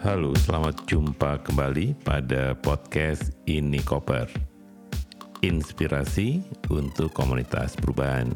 [0.00, 4.32] Halo, selamat jumpa kembali pada podcast Ini Koper.
[5.44, 6.40] Inspirasi
[6.72, 8.32] untuk komunitas perubahan.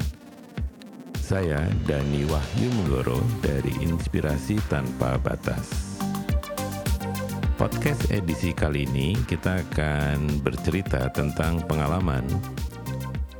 [1.17, 5.97] Saya Dani Wahyu Menggoro dari Inspirasi Tanpa Batas.
[7.57, 12.29] Podcast edisi kali ini kita akan bercerita tentang pengalaman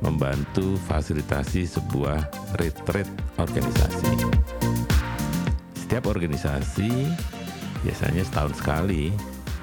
[0.02, 2.26] membantu fasilitasi sebuah
[2.58, 3.06] retreat
[3.38, 4.10] organisasi.
[5.78, 6.90] Setiap organisasi
[7.84, 9.12] biasanya setahun sekali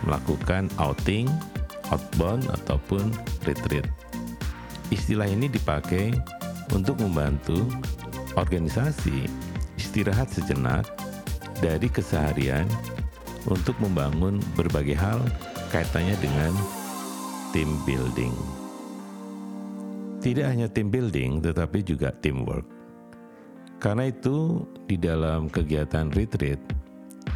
[0.03, 1.31] melakukan outing,
[1.89, 3.09] outbound ataupun
[3.47, 3.87] retreat.
[4.91, 6.13] Istilah ini dipakai
[6.75, 7.65] untuk membantu
[8.35, 9.25] organisasi
[9.79, 10.85] istirahat sejenak
[11.61, 12.67] dari keseharian
[13.47, 15.19] untuk membangun berbagai hal
[15.71, 16.51] kaitannya dengan
[17.55, 18.35] team building.
[20.23, 22.65] Tidak hanya team building tetapi juga teamwork.
[23.83, 26.59] Karena itu di dalam kegiatan retreat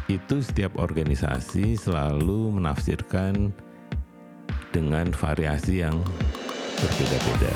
[0.08, 3.52] itu setiap organisasi selalu menafsirkan
[4.72, 6.00] dengan variasi yang
[6.80, 7.54] berbeda-beda.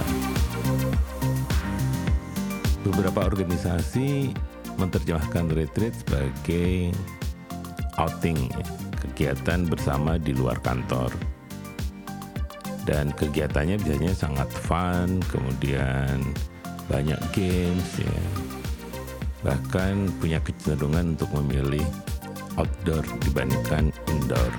[2.83, 4.35] Beberapa organisasi
[4.77, 6.91] menerjemahkan retreat sebagai
[7.97, 8.51] outing,
[9.01, 11.13] kegiatan bersama di luar kantor.
[12.83, 16.19] Dan kegiatannya biasanya sangat fun, kemudian
[16.91, 18.21] banyak games ya.
[19.47, 21.87] Bahkan punya kecenderungan untuk memilih
[22.57, 24.53] outdoor dibandingkan indoor.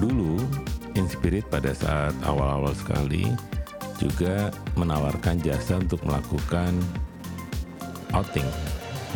[0.00, 0.40] Dulu,
[0.98, 3.30] Inspirit pada saat awal-awal sekali
[4.02, 6.74] juga menawarkan jasa untuk melakukan
[8.10, 8.48] outing,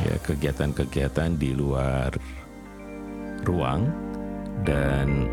[0.07, 2.15] ya kegiatan-kegiatan di luar
[3.43, 3.91] ruang
[4.63, 5.27] dan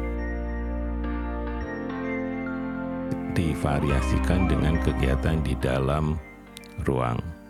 [3.37, 6.17] divariasikan dengan kegiatan di dalam
[6.83, 7.40] ruang.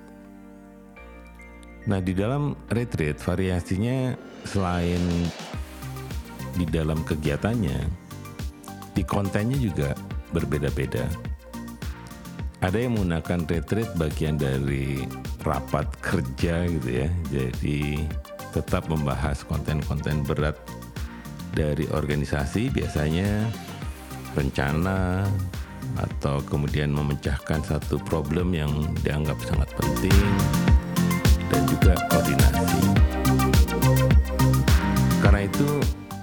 [1.89, 4.13] Nah, di dalam retreat variasinya
[4.45, 5.01] selain
[6.53, 7.79] di dalam kegiatannya,
[8.93, 9.89] di kontennya juga
[10.29, 11.07] berbeda-beda.
[12.61, 15.01] Ada yang menggunakan retreat bagian dari
[15.41, 17.09] rapat kerja gitu ya.
[17.33, 18.05] Jadi
[18.53, 20.53] tetap membahas konten-konten berat
[21.57, 23.49] dari organisasi biasanya
[24.37, 25.25] rencana
[25.97, 28.71] atau kemudian memecahkan satu problem yang
[29.03, 30.70] dianggap sangat penting
[31.51, 32.81] dan juga koordinasi.
[35.19, 35.69] Karena itu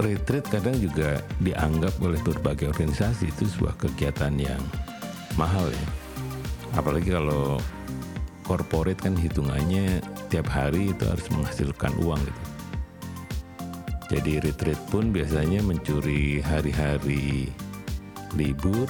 [0.00, 4.62] retreat kadang juga dianggap oleh berbagai organisasi itu sebuah kegiatan yang
[5.36, 5.86] mahal ya.
[6.74, 7.60] Apalagi kalau
[8.48, 10.00] corporate kan hitungannya
[10.32, 12.42] tiap hari itu harus menghasilkan uang gitu.
[14.08, 17.52] Jadi retreat pun biasanya mencuri hari-hari
[18.32, 18.88] libur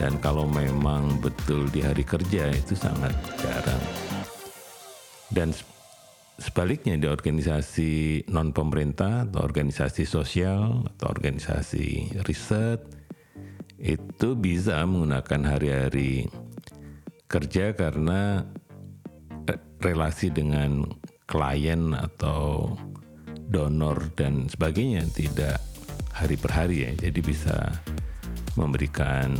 [0.00, 4.05] dan kalau memang betul di hari kerja itu sangat jarang.
[5.30, 5.50] Dan
[6.36, 12.84] sebaliknya di organisasi non pemerintah atau organisasi sosial atau organisasi riset
[13.80, 16.28] itu bisa menggunakan hari-hari
[17.26, 18.44] kerja karena
[19.80, 20.86] relasi dengan
[21.26, 22.72] klien atau
[23.50, 25.60] donor dan sebagainya tidak
[26.14, 26.92] hari per hari ya.
[26.96, 27.56] Jadi bisa
[28.56, 29.36] memberikan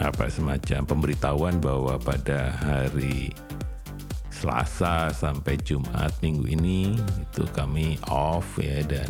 [0.00, 3.30] apa semacam pemberitahuan bahwa pada hari
[4.34, 9.06] Selasa sampai Jumat minggu ini itu kami off ya dan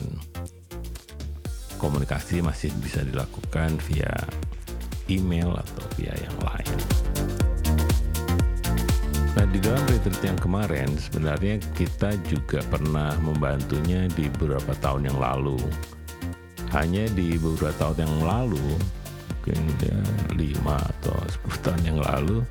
[1.81, 4.13] komunikasi masih bisa dilakukan via
[5.09, 6.79] email atau via yang lain.
[9.35, 15.19] Nah di dalam retreat yang kemarin sebenarnya kita juga pernah membantunya di beberapa tahun yang
[15.19, 15.59] lalu.
[16.71, 18.67] Hanya di beberapa tahun yang lalu,
[19.31, 19.99] mungkin ya
[20.35, 21.17] 5 atau
[21.51, 22.43] 10 tahun yang lalu,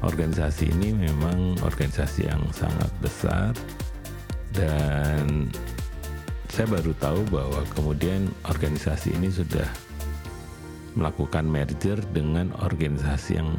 [0.00, 3.52] organisasi ini memang organisasi yang sangat besar
[4.56, 5.52] dan
[6.50, 9.68] saya baru tahu bahwa kemudian organisasi ini sudah
[10.98, 13.54] melakukan merger dengan organisasi yang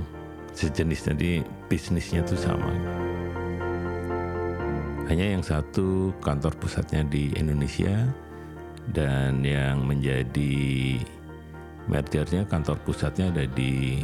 [0.52, 1.32] sejenis jadi
[1.72, 2.76] bisnisnya itu sama.
[5.08, 8.08] Hanya yang satu kantor pusatnya di Indonesia
[8.92, 11.00] dan yang menjadi
[11.88, 14.04] mergernya kantor pusatnya ada di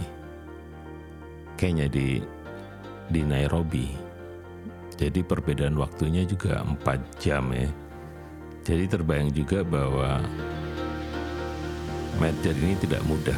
[1.58, 2.22] Kenya di
[3.10, 3.90] di Nairobi.
[4.98, 7.70] Jadi perbedaan waktunya juga 4 jam ya.
[8.62, 10.22] Jadi terbayang juga bahwa
[12.22, 13.38] merger ini tidak mudah.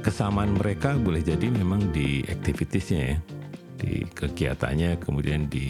[0.00, 3.16] Kesamaan mereka boleh jadi memang di aktivitiesnya ya,
[3.76, 5.68] di kegiatannya, kemudian di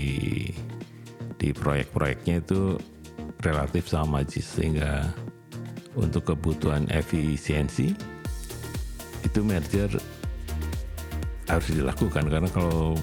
[1.41, 2.77] di proyek-proyeknya itu
[3.41, 5.09] relatif sama sehingga
[5.97, 7.97] untuk kebutuhan efisiensi
[9.31, 9.91] itu merger
[11.47, 12.99] harus dilakukan karena kalau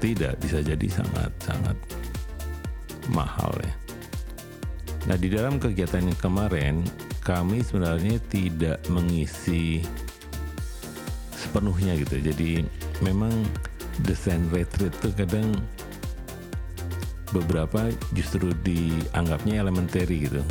[0.00, 1.76] tidak bisa jadi sangat sangat
[3.12, 3.74] mahal ya.
[5.06, 6.74] Nah di dalam kegiatan yang kemarin
[7.22, 9.84] kami sebenarnya tidak mengisi
[11.36, 12.18] sepenuhnya gitu.
[12.20, 12.64] Jadi
[13.04, 13.32] memang
[14.04, 15.56] desain retreat itu kadang
[17.30, 20.42] beberapa justru dianggapnya elementary gitu.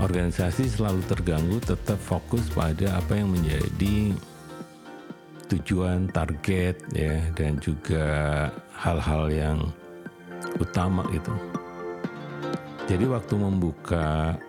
[0.00, 4.16] Organisasi selalu terganggu tetap fokus pada apa yang menjadi
[5.52, 8.06] tujuan, target ya dan juga
[8.72, 9.58] hal-hal yang
[10.56, 11.32] utama itu.
[12.88, 14.40] Jadi waktu membuka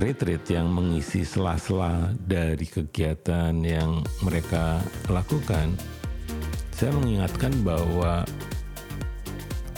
[0.00, 4.80] retreat yang mengisi sela-sela dari kegiatan yang mereka
[5.12, 5.76] lakukan,
[6.72, 8.24] saya mengingatkan bahwa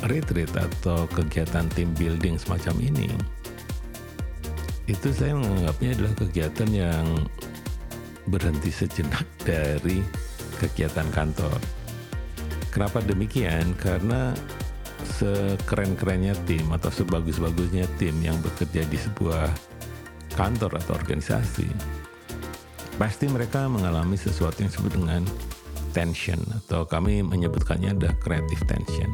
[0.07, 3.11] retreat atau kegiatan team building semacam ini
[4.93, 7.07] itu saya menganggapnya adalah kegiatan yang
[8.29, 10.05] berhenti sejenak dari
[10.61, 11.57] kegiatan kantor.
[12.69, 13.73] Kenapa demikian?
[13.81, 14.33] Karena
[15.03, 19.51] sekeren-kerennya tim atau sebagus-bagusnya tim yang bekerja di sebuah
[20.37, 21.69] kantor atau organisasi,
[22.97, 25.23] pasti mereka mengalami sesuatu yang disebut dengan
[25.93, 29.11] tension atau kami menyebutkannya ada creative tension.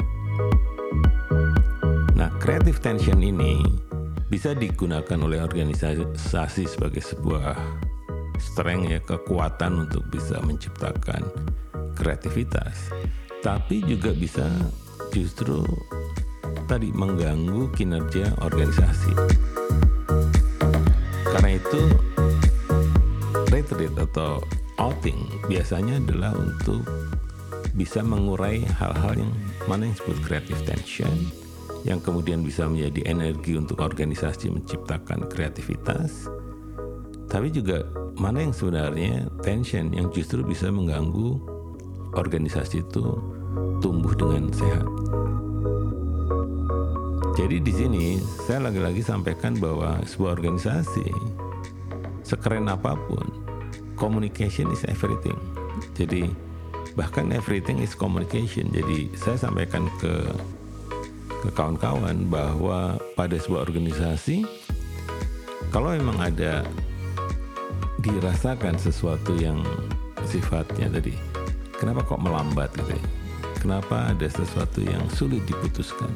[2.14, 3.87] Nah, creative tension ini
[4.28, 7.56] bisa digunakan oleh organisasi sebagai sebuah
[8.36, 11.24] strength ya kekuatan untuk bisa menciptakan
[11.96, 12.92] kreativitas,
[13.40, 14.46] tapi juga bisa
[15.10, 15.64] justru
[16.68, 19.12] tadi mengganggu kinerja organisasi.
[21.24, 21.82] Karena itu
[23.48, 24.44] retreat atau
[24.76, 26.84] outing biasanya adalah untuk
[27.72, 29.32] bisa mengurai hal-hal yang
[29.64, 31.14] mana yang disebut creative tension
[31.88, 36.28] yang kemudian bisa menjadi energi untuk organisasi menciptakan kreativitas
[37.28, 37.84] tapi juga
[38.16, 41.36] mana yang sebenarnya tension yang justru bisa mengganggu
[42.16, 43.04] organisasi itu
[43.84, 44.88] tumbuh dengan sehat.
[47.38, 48.04] Jadi di sini
[48.48, 51.06] saya lagi-lagi sampaikan bahwa sebuah organisasi
[52.26, 53.22] sekeren apa pun,
[53.94, 55.38] communication is everything.
[55.94, 56.26] Jadi
[56.98, 58.66] bahkan everything is communication.
[58.74, 60.34] Jadi saya sampaikan ke
[61.42, 64.42] ke kawan-kawan bahwa pada sebuah organisasi
[65.70, 66.66] kalau memang ada
[68.02, 69.62] dirasakan sesuatu yang
[70.26, 71.14] sifatnya tadi
[71.78, 73.02] kenapa kok melambat gitu ya?
[73.58, 76.10] Kenapa ada sesuatu yang sulit diputuskan?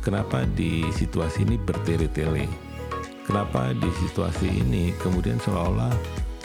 [0.00, 2.48] Kenapa di situasi ini bertele-tele?
[3.28, 5.92] Kenapa di situasi ini kemudian seolah-olah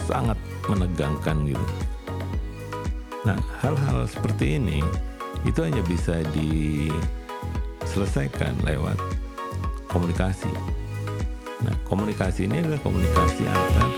[0.03, 0.35] sangat
[0.68, 1.65] menegangkan gitu?
[3.23, 4.83] Nah hal-hal seperti ini
[5.47, 6.19] itu hanya bisa
[7.85, 8.97] diselesaikan lewat
[9.87, 10.49] komunikasi
[11.63, 13.89] nah komunikasi ini adalah komunikasi antar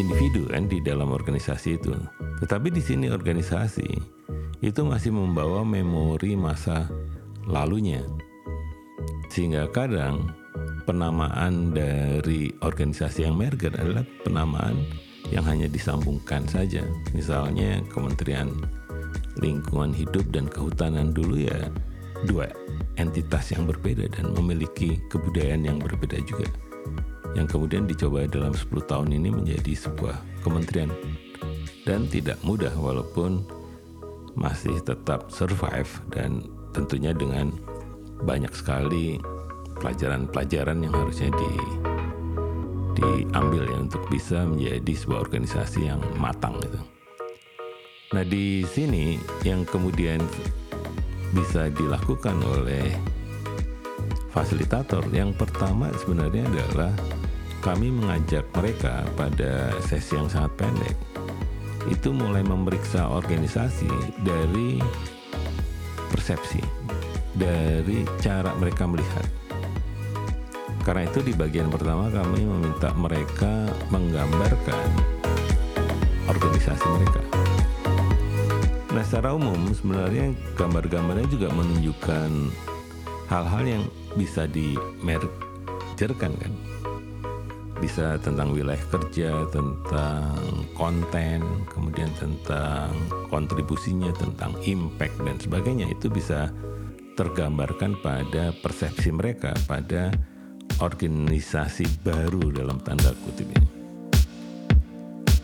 [0.00, 1.92] individu kan di dalam organisasi itu.
[2.40, 3.88] Tetapi di sini organisasi
[4.64, 6.88] itu masih membawa memori masa
[7.44, 8.00] lalunya.
[9.28, 10.32] Sehingga kadang
[10.88, 14.82] penamaan dari organisasi yang merger adalah penamaan
[15.28, 16.82] yang hanya disambungkan saja.
[17.12, 18.50] Misalnya Kementerian
[19.40, 21.72] Lingkungan Hidup dan Kehutanan dulu ya
[22.28, 22.52] dua
[23.00, 26.44] entitas yang berbeda dan memiliki kebudayaan yang berbeda juga
[27.32, 30.90] yang kemudian dicoba dalam 10 tahun ini menjadi sebuah kementerian
[31.86, 33.46] dan tidak mudah walaupun
[34.34, 36.42] masih tetap survive dan
[36.74, 37.54] tentunya dengan
[38.22, 39.18] banyak sekali
[39.80, 41.50] pelajaran-pelajaran yang harusnya di
[43.00, 46.99] diambil ya untuk bisa menjadi sebuah organisasi yang matang gitu.
[48.10, 49.14] Nah di sini
[49.46, 50.18] yang kemudian
[51.30, 52.90] bisa dilakukan oleh
[54.34, 56.90] fasilitator yang pertama sebenarnya adalah
[57.62, 60.96] kami mengajak mereka pada sesi yang sangat pendek
[61.86, 63.88] itu mulai memeriksa organisasi
[64.26, 64.82] dari
[66.10, 66.60] persepsi,
[67.32, 69.24] dari cara mereka melihat.
[70.82, 74.86] Karena itu di bagian pertama kami meminta mereka menggambarkan
[76.26, 77.22] organisasi mereka.
[78.90, 82.30] Nah secara umum sebenarnya gambar-gambarnya juga menunjukkan
[83.30, 83.84] hal-hal yang
[84.18, 86.52] bisa dimergerkan kan
[87.80, 90.36] bisa tentang wilayah kerja, tentang
[90.76, 92.92] konten, kemudian tentang
[93.32, 96.52] kontribusinya, tentang impact dan sebagainya itu bisa
[97.16, 100.12] tergambarkan pada persepsi mereka pada
[100.80, 103.79] organisasi baru dalam tanda kutip ini.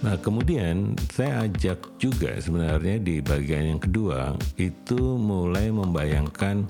[0.04, 6.68] Nah kemudian saya ajak juga sebenarnya di bagian yang kedua itu mulai membayangkan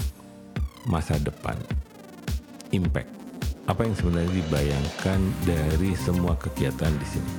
[0.86, 1.58] masa depan,
[2.70, 3.10] impact
[3.66, 7.32] apa yang sebenarnya dibayangkan dari semua kegiatan di sini.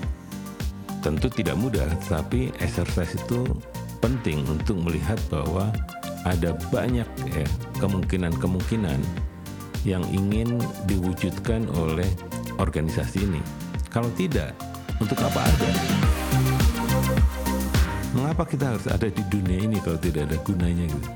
[1.00, 3.48] Tentu tidak mudah, tapi exercise itu
[4.04, 5.72] penting untuk melihat bahwa
[6.28, 7.48] ada banyak ya
[7.80, 9.00] kemungkinan-kemungkinan
[9.88, 12.08] yang ingin diwujudkan oleh
[12.60, 13.40] organisasi ini.
[13.88, 14.52] Kalau tidak,
[14.98, 15.70] untuk apa ada?
[18.14, 21.10] Mengapa kita harus ada di dunia ini kalau tidak ada gunanya gitu?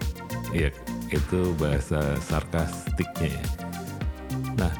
[0.52, 0.70] Ya,
[1.10, 3.46] itu bahasa sarkastiknya ya.
[4.60, 4.74] Nah,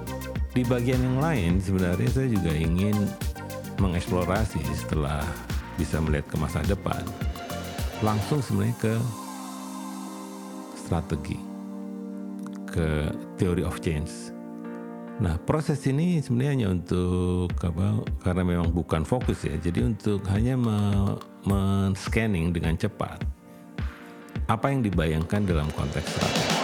[0.52, 2.94] di bagian yang lain sebenarnya saya juga ingin
[3.80, 5.24] mengeksplorasi setelah
[5.80, 7.02] bisa melihat ke masa depan.
[8.06, 8.96] Langsung sebenarnya ke
[10.78, 11.40] strategi,
[12.70, 14.31] ke theory of change.
[15.20, 18.06] Nah, proses ini sebenarnya hanya untuk apa?
[18.24, 19.58] Karena memang bukan fokus ya.
[19.60, 20.56] Jadi untuk hanya
[21.44, 23.20] men-scanning dengan cepat
[24.48, 26.56] apa yang dibayangkan dalam konteks strategi.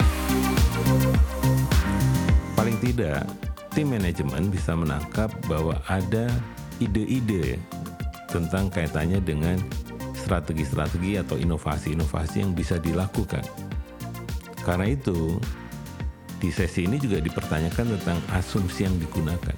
[2.55, 3.23] Paling tidak,
[3.71, 6.27] tim manajemen bisa menangkap bahwa ada
[6.83, 7.55] ide-ide
[8.27, 9.55] tentang kaitannya dengan
[10.19, 13.45] strategi-strategi atau inovasi-inovasi yang bisa dilakukan.
[14.67, 15.39] Karena itu,
[16.37, 19.57] di sesi ini juga dipertanyakan tentang asumsi yang digunakan.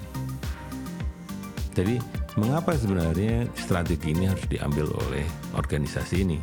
[1.76, 2.00] Jadi,
[2.40, 6.38] mengapa sebenarnya strategi ini harus diambil oleh organisasi ini?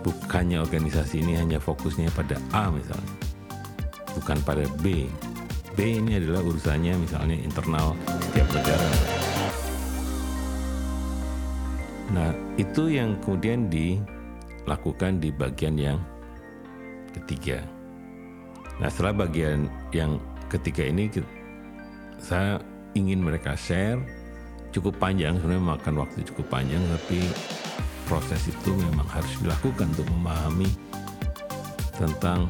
[0.00, 3.14] Bukannya organisasi ini hanya fokusnya pada A misalnya,
[4.16, 5.06] bukan pada B.
[5.76, 7.94] B ini adalah urusannya misalnya internal
[8.28, 8.90] setiap negara.
[12.10, 15.98] Nah, itu yang kemudian dilakukan di bagian yang
[17.14, 17.62] ketiga.
[18.80, 20.16] Nah setelah bagian yang
[20.48, 21.12] ketiga ini
[22.16, 22.58] saya
[22.96, 24.00] ingin mereka share.
[24.70, 27.26] Cukup panjang sebenarnya makan waktu cukup panjang tapi
[28.06, 30.70] proses itu memang harus dilakukan untuk memahami
[31.98, 32.46] tentang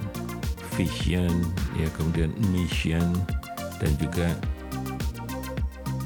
[0.77, 1.33] vision
[1.81, 3.05] ya kemudian mission
[3.81, 4.37] dan juga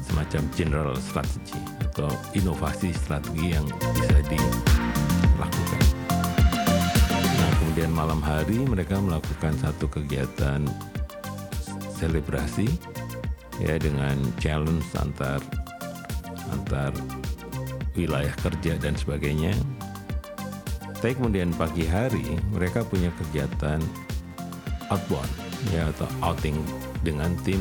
[0.07, 5.04] semacam general strategy atau inovasi strategi yang bisa dilakukan
[7.75, 10.63] kemudian malam hari mereka melakukan satu kegiatan
[11.99, 12.71] selebrasi
[13.59, 15.43] ya dengan challenge antar
[16.55, 16.95] antar
[17.99, 19.51] wilayah kerja dan sebagainya.
[21.03, 23.83] Tapi kemudian pagi hari mereka punya kegiatan
[24.87, 25.35] outbound
[25.75, 26.55] ya atau outing
[27.03, 27.59] dengan tim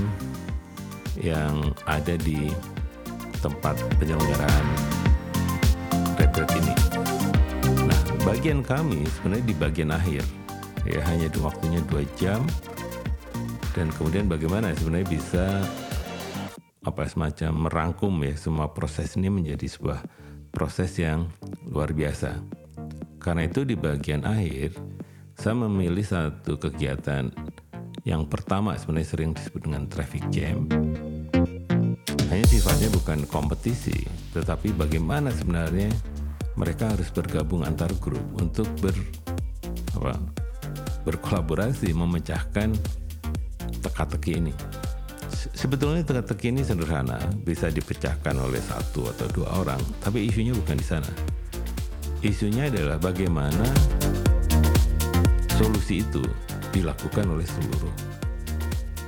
[1.19, 2.55] yang ada di
[3.43, 4.67] tempat penyelenggaraan
[6.15, 6.74] retreat ini
[8.25, 10.25] bagian kami sebenarnya di bagian akhir.
[10.89, 12.41] Ya hanya di waktunya dua jam.
[13.77, 15.45] Dan kemudian bagaimana sebenarnya bisa
[16.85, 20.01] apa semacam merangkum ya semua proses ini menjadi sebuah
[20.53, 21.29] proses yang
[21.69, 22.41] luar biasa.
[23.21, 24.77] Karena itu di bagian akhir
[25.37, 27.29] saya memilih satu kegiatan
[28.05, 30.65] yang pertama sebenarnya sering disebut dengan traffic jam.
[32.33, 35.93] Hanya sifatnya bukan kompetisi tetapi bagaimana sebenarnya
[36.55, 38.95] mereka harus bergabung antar grup untuk ber
[39.99, 40.15] apa,
[41.07, 42.75] berkolaborasi memecahkan
[43.83, 44.55] teka-teki ini.
[45.55, 50.87] Sebetulnya teka-teki ini sederhana, bisa dipecahkan oleh satu atau dua orang, tapi isunya bukan di
[50.87, 51.11] sana.
[52.25, 53.69] Isunya adalah bagaimana
[55.61, 56.25] solusi itu
[56.73, 57.95] dilakukan oleh seluruh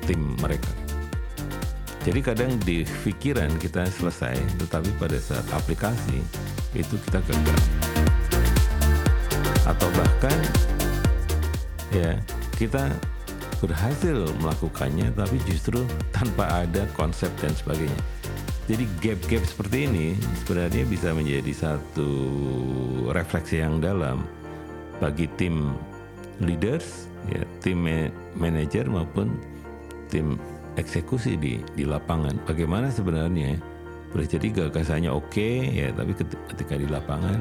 [0.04, 0.70] tim mereka.
[2.06, 6.22] Jadi kadang di pikiran kita selesai, tetapi pada saat aplikasi
[6.72, 7.60] itu kita gagal.
[9.66, 10.38] Atau bahkan
[11.94, 12.18] ya
[12.56, 12.90] kita
[13.62, 18.02] berhasil melakukannya tapi justru tanpa ada konsep dan sebagainya.
[18.66, 20.06] Jadi gap-gap seperti ini
[20.42, 22.10] sebenarnya bisa menjadi satu
[23.14, 24.26] refleksi yang dalam
[24.98, 25.78] bagi tim
[26.42, 27.86] leaders, ya, tim
[28.34, 29.38] manager maupun
[30.10, 30.34] tim
[30.74, 32.42] eksekusi di di lapangan.
[32.42, 33.54] Bagaimana sebenarnya
[34.12, 36.12] boleh jadi gagasannya oke ya, tapi
[36.54, 37.40] ketika di lapangan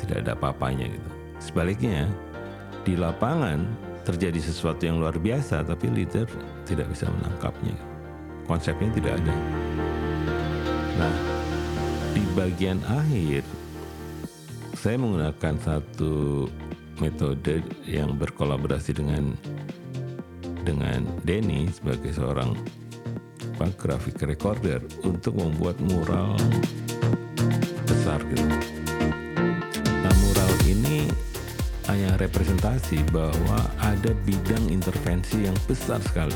[0.00, 1.10] tidak ada apa-apanya gitu.
[1.40, 2.08] Sebaliknya
[2.84, 3.64] di lapangan
[4.04, 6.26] terjadi sesuatu yang luar biasa, tapi leader
[6.64, 7.76] tidak bisa menangkapnya.
[8.48, 9.34] Konsepnya tidak ada.
[10.98, 11.14] Nah,
[12.16, 13.44] di bagian akhir
[14.74, 16.48] saya menggunakan satu
[16.98, 19.36] metode yang berkolaborasi dengan
[20.64, 22.52] dengan Denny sebagai seorang
[23.60, 26.32] apa, grafik recorder untuk membuat mural
[27.84, 28.48] besar gitu.
[29.84, 31.04] Nah mural ini
[31.84, 36.32] hanya representasi bahwa ada bidang intervensi yang besar sekali.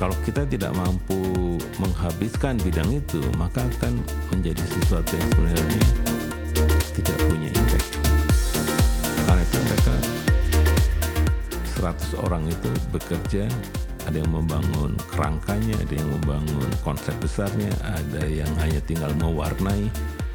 [0.00, 4.00] Kalau kita tidak mampu menghabiskan bidang itu, maka akan
[4.32, 5.84] menjadi sesuatu yang sebenarnya
[6.96, 7.88] tidak punya impact.
[9.28, 9.94] Karena itu mereka
[11.84, 13.44] 100 orang itu bekerja
[14.06, 19.86] ada yang membangun kerangkanya, ada yang membangun konsep besarnya, ada yang hanya tinggal mewarnai,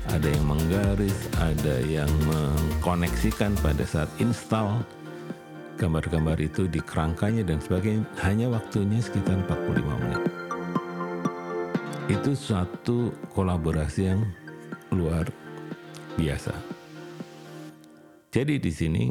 [0.08, 4.80] ada yang menggaris, ada yang mengkoneksikan pada saat install
[5.78, 10.24] gambar-gambar itu di kerangkanya dan sebagainya hanya waktunya sekitar 45 menit.
[12.08, 14.24] Itu suatu kolaborasi yang
[14.96, 15.28] luar
[16.16, 16.56] biasa.
[18.32, 19.04] Jadi di sini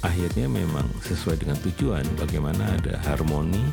[0.00, 3.64] akhirnya memang sesuai dengan tujuan bagaimana ada harmoni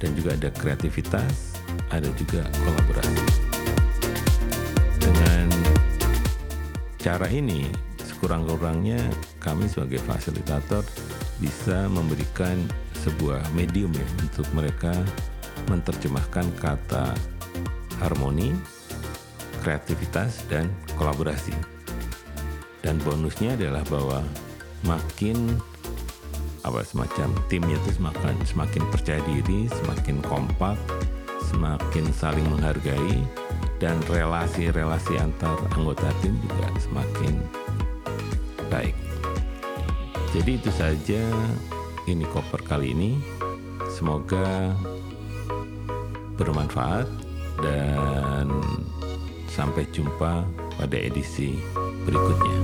[0.00, 1.60] dan juga ada kreativitas,
[1.92, 3.24] ada juga kolaborasi.
[5.00, 5.46] Dengan
[7.00, 7.68] cara ini
[8.00, 9.00] sekurang-kurangnya
[9.40, 10.84] kami sebagai fasilitator
[11.40, 12.56] bisa memberikan
[13.04, 14.92] sebuah medium ya untuk mereka
[15.68, 17.12] menerjemahkan kata
[18.00, 18.56] harmoni,
[19.60, 21.52] kreativitas, dan kolaborasi.
[22.84, 24.20] Dan bonusnya adalah bahwa
[24.84, 25.58] makin
[26.64, 30.80] apa semacam timnya itu semakin semakin percaya diri, semakin kompak,
[31.52, 33.20] semakin saling menghargai
[33.76, 37.34] dan relasi-relasi antar anggota tim juga semakin
[38.72, 38.96] baik.
[40.32, 41.22] Jadi itu saja
[42.08, 43.20] ini koper kali ini.
[43.92, 44.74] Semoga
[46.34, 47.06] bermanfaat
[47.62, 48.50] dan
[49.46, 50.42] sampai jumpa
[50.74, 51.62] pada edisi
[52.04, 52.54] berikutnya.